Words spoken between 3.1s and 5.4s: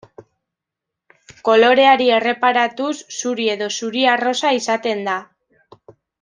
zuri edo zuri-arrosa izaten da.